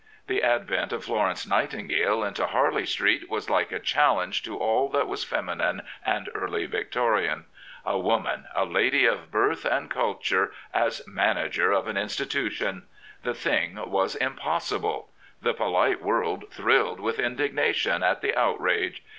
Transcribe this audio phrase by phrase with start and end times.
[0.25, 5.05] The advent of Florence Nightingale into Harley Street was like a challenge to all that
[5.07, 7.45] was feminine and Early Victorian.
[7.85, 13.33] A woman, a lady of birth and culture, as manager of an institution I The
[13.35, 15.11] thing was impossible.
[15.39, 19.03] The polite world thrilled with indigna tion at the outrage.